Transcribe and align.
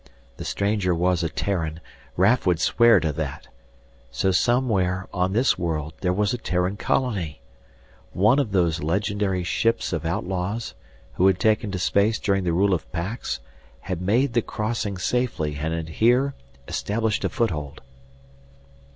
The 0.37 0.45
stranger 0.45 0.95
was 0.95 1.21
a 1.21 1.29
Terran, 1.29 1.79
Raf 2.17 2.47
would 2.47 2.59
swear 2.59 2.99
to 3.01 3.11
that. 3.13 3.49
So 4.09 4.31
somewhere 4.31 5.07
on 5.13 5.33
this 5.33 5.59
world 5.59 5.93
there 6.01 6.11
was 6.11 6.33
a 6.33 6.39
Terran 6.39 6.75
colony! 6.75 7.39
One 8.11 8.39
of 8.39 8.51
those 8.51 8.81
legendary 8.81 9.43
ships 9.43 9.93
of 9.93 10.03
outlaws, 10.03 10.73
who 11.13 11.27
had 11.27 11.39
taken 11.39 11.69
to 11.73 11.77
space 11.77 12.17
during 12.17 12.45
the 12.45 12.51
rule 12.53 12.73
of 12.73 12.91
Pax, 12.91 13.41
had 13.81 14.01
made 14.01 14.33
the 14.33 14.41
crossing 14.41 14.97
safely 14.97 15.57
and 15.61 15.71
had 15.71 15.89
here 15.89 16.33
established 16.67 17.23
a 17.23 17.29
foothold. 17.29 17.81